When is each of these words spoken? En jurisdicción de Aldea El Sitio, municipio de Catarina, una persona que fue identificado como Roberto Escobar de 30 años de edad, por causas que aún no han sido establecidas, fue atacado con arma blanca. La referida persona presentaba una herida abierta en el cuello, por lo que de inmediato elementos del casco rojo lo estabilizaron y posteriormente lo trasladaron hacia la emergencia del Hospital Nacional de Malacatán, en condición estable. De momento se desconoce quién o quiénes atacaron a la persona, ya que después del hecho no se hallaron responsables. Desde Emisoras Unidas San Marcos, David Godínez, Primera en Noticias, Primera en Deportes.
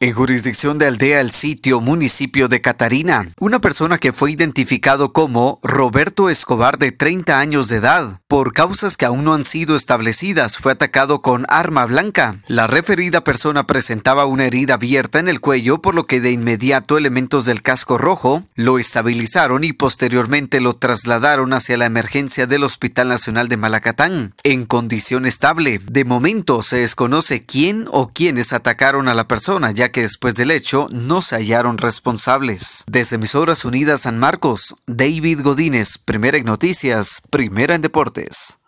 En 0.00 0.12
jurisdicción 0.12 0.80
de 0.80 0.88
Aldea 0.88 1.20
El 1.20 1.30
Sitio, 1.30 1.80
municipio 1.80 2.48
de 2.48 2.60
Catarina, 2.60 3.28
una 3.38 3.60
persona 3.60 3.96
que 3.98 4.12
fue 4.12 4.32
identificado 4.32 5.12
como 5.12 5.60
Roberto 5.62 6.28
Escobar 6.28 6.78
de 6.78 6.90
30 6.90 7.38
años 7.38 7.68
de 7.68 7.76
edad, 7.76 8.18
por 8.26 8.52
causas 8.52 8.96
que 8.96 9.04
aún 9.04 9.22
no 9.22 9.34
han 9.34 9.44
sido 9.44 9.76
establecidas, 9.76 10.58
fue 10.58 10.72
atacado 10.72 11.22
con 11.22 11.46
arma 11.48 11.86
blanca. 11.86 12.34
La 12.48 12.66
referida 12.66 13.22
persona 13.22 13.68
presentaba 13.68 14.26
una 14.26 14.46
herida 14.46 14.74
abierta 14.74 15.20
en 15.20 15.28
el 15.28 15.40
cuello, 15.40 15.80
por 15.80 15.94
lo 15.94 16.06
que 16.06 16.20
de 16.20 16.32
inmediato 16.32 16.98
elementos 16.98 17.44
del 17.44 17.62
casco 17.62 17.96
rojo 17.96 18.42
lo 18.56 18.80
estabilizaron 18.80 19.62
y 19.62 19.74
posteriormente 19.74 20.60
lo 20.60 20.74
trasladaron 20.74 21.52
hacia 21.52 21.76
la 21.76 21.86
emergencia 21.86 22.48
del 22.48 22.64
Hospital 22.64 23.08
Nacional 23.08 23.46
de 23.46 23.58
Malacatán, 23.58 24.34
en 24.42 24.66
condición 24.66 25.24
estable. 25.24 25.80
De 25.88 26.04
momento 26.04 26.62
se 26.62 26.78
desconoce 26.78 27.40
quién 27.40 27.86
o 27.92 28.08
quiénes 28.08 28.52
atacaron 28.52 29.06
a 29.06 29.14
la 29.14 29.28
persona, 29.28 29.70
ya 29.70 29.83
que 29.90 30.02
después 30.02 30.34
del 30.34 30.50
hecho 30.50 30.86
no 30.90 31.22
se 31.22 31.36
hallaron 31.36 31.78
responsables. 31.78 32.84
Desde 32.86 33.16
Emisoras 33.16 33.64
Unidas 33.64 34.02
San 34.02 34.18
Marcos, 34.18 34.74
David 34.86 35.42
Godínez, 35.42 35.98
Primera 35.98 36.38
en 36.38 36.44
Noticias, 36.44 37.22
Primera 37.30 37.74
en 37.74 37.82
Deportes. 37.82 38.58